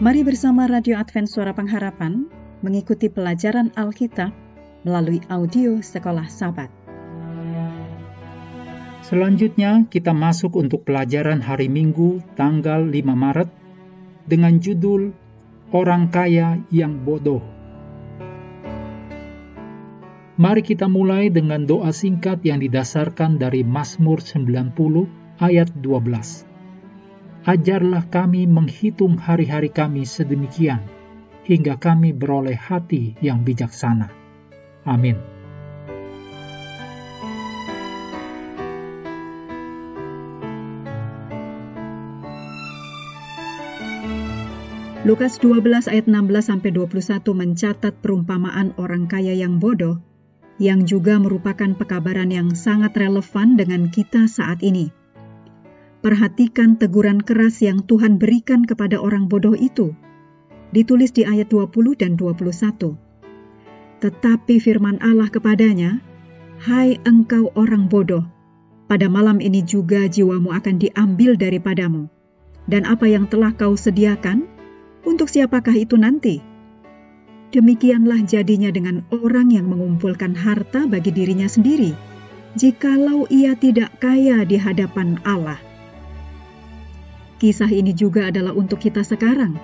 [0.00, 2.24] Mari bersama Radio Advent Suara Pengharapan
[2.64, 4.32] mengikuti pelajaran Alkitab
[4.80, 6.72] melalui audio Sekolah Sabat.
[9.04, 13.52] Selanjutnya kita masuk untuk pelajaran hari Minggu tanggal 5 Maret
[14.24, 15.12] dengan judul
[15.68, 17.44] Orang Kaya yang Bodoh.
[20.40, 24.72] Mari kita mulai dengan doa singkat yang didasarkan dari Mazmur 90
[25.44, 26.49] ayat 12
[27.48, 30.84] ajarlah kami menghitung hari-hari kami sedemikian,
[31.48, 34.12] hingga kami beroleh hati yang bijaksana.
[34.84, 35.16] Amin.
[45.00, 49.96] Lukas 12 ayat 16 sampai 21 mencatat perumpamaan orang kaya yang bodoh
[50.60, 54.99] yang juga merupakan pekabaran yang sangat relevan dengan kita saat ini.
[56.00, 59.92] Perhatikan teguran keras yang Tuhan berikan kepada orang bodoh itu.
[60.72, 62.96] Ditulis di ayat 20 dan 21.
[64.00, 66.00] Tetapi firman Allah kepadanya,
[66.56, 68.24] Hai engkau orang bodoh,
[68.88, 72.08] pada malam ini juga jiwamu akan diambil daripadamu.
[72.64, 74.48] Dan apa yang telah kau sediakan,
[75.04, 76.40] untuk siapakah itu nanti?
[77.52, 81.92] Demikianlah jadinya dengan orang yang mengumpulkan harta bagi dirinya sendiri,
[82.56, 85.69] jikalau ia tidak kaya di hadapan Allah.
[87.40, 89.56] Kisah ini juga adalah untuk kita sekarang,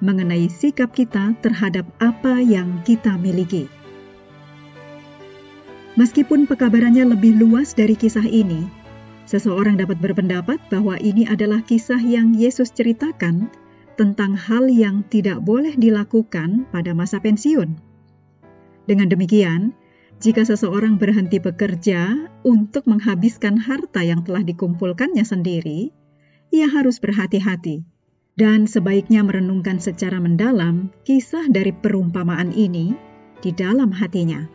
[0.00, 3.68] mengenai sikap kita terhadap apa yang kita miliki.
[6.00, 8.64] Meskipun pekabarannya lebih luas dari kisah ini,
[9.28, 13.52] seseorang dapat berpendapat bahwa ini adalah kisah yang Yesus ceritakan
[14.00, 17.76] tentang hal yang tidak boleh dilakukan pada masa pensiun.
[18.88, 19.76] Dengan demikian,
[20.24, 25.99] jika seseorang berhenti bekerja untuk menghabiskan harta yang telah dikumpulkannya sendiri,
[26.50, 27.86] ia harus berhati-hati
[28.38, 32.94] dan sebaiknya merenungkan secara mendalam kisah dari perumpamaan ini
[33.42, 34.46] di dalam hatinya.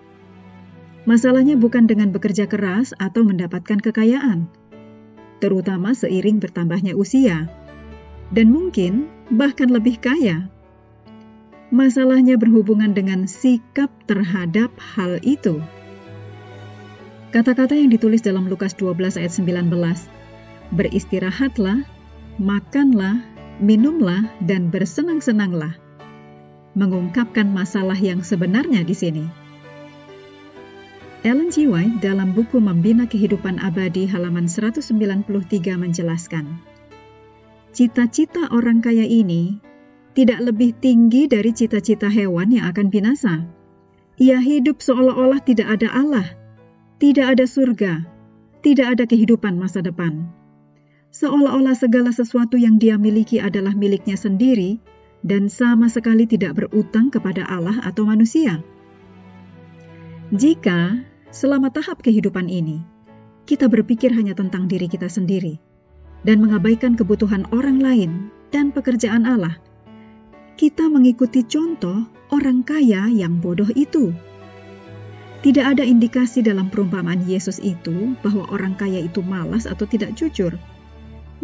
[1.06, 4.50] Masalahnya bukan dengan bekerja keras atau mendapatkan kekayaan,
[5.38, 7.45] terutama seiring bertambahnya usia,
[8.33, 10.50] dan mungkin bahkan lebih kaya.
[11.69, 15.62] Masalahnya berhubungan dengan sikap terhadap hal itu.
[17.29, 19.69] Kata-kata yang ditulis dalam Lukas 12 ayat 19
[20.74, 21.86] beristirahatlah,
[22.42, 23.22] makanlah,
[23.62, 25.78] minumlah, dan bersenang-senanglah.
[26.76, 29.25] Mengungkapkan masalah yang sebenarnya di sini.
[31.25, 31.66] Ellen G.
[31.66, 35.25] White dalam buku Membina Kehidupan Abadi halaman 193
[35.74, 36.62] menjelaskan,
[37.75, 39.59] Cita-cita orang kaya ini
[40.16, 43.44] tidak lebih tinggi dari cita-cita hewan yang akan binasa.
[44.16, 46.28] Ia hidup seolah-olah tidak ada Allah,
[47.04, 48.08] tidak ada surga,
[48.64, 50.24] tidak ada kehidupan masa depan
[51.16, 54.84] seolah-olah segala sesuatu yang dia miliki adalah miliknya sendiri
[55.24, 58.59] dan sama sekali tidak berutang kepada Allah atau manusia.
[60.36, 61.00] Jika
[61.31, 62.84] selama tahap kehidupan ini
[63.48, 65.56] kita berpikir hanya tentang diri kita sendiri
[66.28, 69.56] dan mengabaikan kebutuhan orang lain dan pekerjaan Allah,
[70.59, 72.04] kita mengikuti contoh
[72.36, 74.12] orang kaya yang bodoh itu.
[75.46, 80.58] Tidak ada indikasi dalam perumpamaan Yesus itu bahwa orang kaya itu malas atau tidak jujur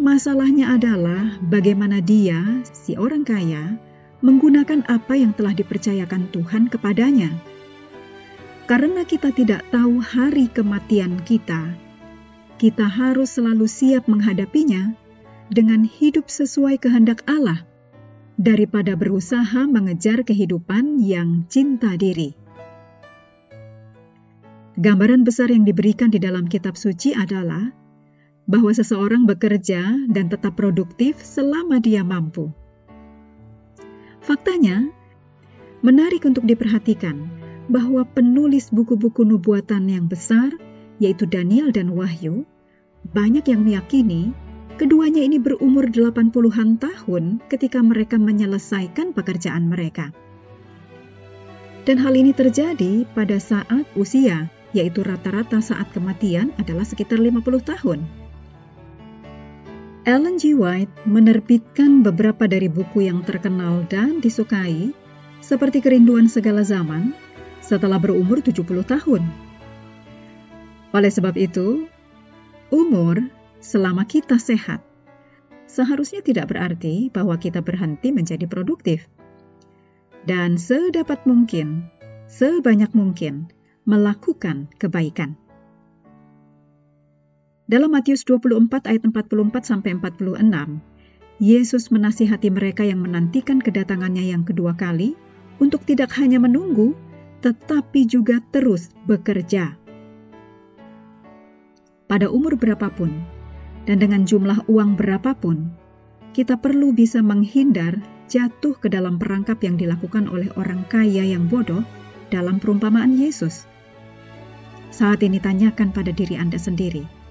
[0.00, 2.40] Masalahnya adalah bagaimana dia,
[2.72, 3.76] si orang kaya,
[4.24, 7.28] menggunakan apa yang telah dipercayakan Tuhan kepadanya.
[8.64, 11.76] Karena kita tidak tahu hari kematian kita,
[12.56, 14.96] kita harus selalu siap menghadapinya
[15.52, 17.68] dengan hidup sesuai kehendak Allah
[18.40, 22.32] daripada berusaha mengejar kehidupan yang cinta diri.
[24.80, 27.81] Gambaran besar yang diberikan di dalam kitab suci adalah
[28.46, 32.50] bahwa seseorang bekerja dan tetap produktif selama dia mampu.
[34.22, 34.86] Faktanya,
[35.82, 37.26] menarik untuk diperhatikan
[37.70, 40.54] bahwa penulis buku-buku nubuatan yang besar,
[41.02, 42.46] yaitu Daniel dan Wahyu,
[43.10, 44.30] banyak yang meyakini
[44.78, 50.14] keduanya ini berumur 80-an tahun ketika mereka menyelesaikan pekerjaan mereka.
[51.82, 58.21] Dan hal ini terjadi pada saat usia, yaitu rata-rata saat kematian adalah sekitar 50 tahun.
[60.02, 60.58] Ellen G.
[60.58, 64.90] White menerbitkan beberapa dari buku yang terkenal dan disukai,
[65.38, 67.14] seperti Kerinduan Segala Zaman,
[67.62, 69.22] setelah berumur 70 tahun.
[70.90, 71.86] Oleh sebab itu,
[72.74, 73.22] umur
[73.62, 74.82] selama kita sehat
[75.70, 79.06] seharusnya tidak berarti bahwa kita berhenti menjadi produktif.
[80.26, 81.86] Dan sedapat mungkin,
[82.26, 83.54] sebanyak mungkin,
[83.86, 85.38] melakukan kebaikan.
[87.70, 90.82] Dalam Matius 24 ayat 44 sampai 46,
[91.38, 95.14] Yesus menasihati mereka yang menantikan kedatangannya yang kedua kali
[95.62, 96.98] untuk tidak hanya menunggu,
[97.38, 99.78] tetapi juga terus bekerja.
[102.10, 103.22] Pada umur berapapun
[103.86, 105.70] dan dengan jumlah uang berapapun,
[106.34, 111.86] kita perlu bisa menghindar jatuh ke dalam perangkap yang dilakukan oleh orang kaya yang bodoh
[112.34, 113.70] dalam perumpamaan Yesus.
[114.90, 117.21] Saat ini tanyakan pada diri Anda sendiri,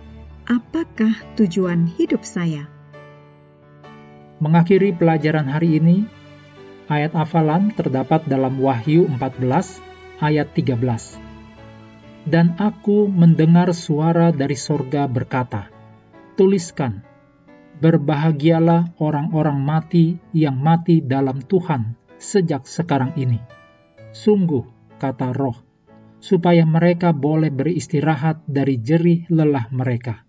[0.51, 2.68] apakah tujuan hidup saya?
[4.44, 6.03] Mengakhiri pelajaran hari ini,
[6.92, 9.80] ayat hafalan terdapat dalam Wahyu 14
[10.19, 12.27] ayat 13.
[12.27, 15.71] Dan aku mendengar suara dari sorga berkata,
[16.36, 17.00] Tuliskan,
[17.80, 23.39] berbahagialah orang-orang mati yang mati dalam Tuhan sejak sekarang ini.
[24.12, 24.68] Sungguh,
[25.00, 25.56] kata roh,
[26.19, 30.27] supaya mereka boleh beristirahat dari jerih lelah mereka,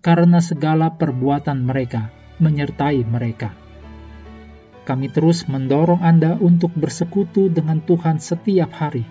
[0.00, 3.50] karena segala perbuatan mereka menyertai mereka.
[4.86, 9.04] Kami terus mendorong Anda untuk bersekutu dengan Tuhan setiap hari,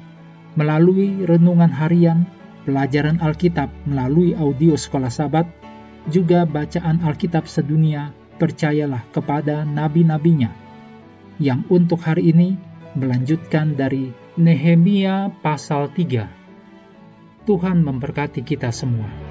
[0.58, 2.26] melalui renungan harian,
[2.66, 5.46] pelajaran Alkitab melalui audio sekolah sabat,
[6.10, 8.10] juga bacaan Alkitab sedunia,
[8.42, 10.50] percayalah kepada nabi-nabinya,
[11.38, 12.58] yang untuk hari ini
[12.98, 16.26] melanjutkan dari Nehemia pasal 3.
[17.46, 19.27] Tuhan memberkati kita semua.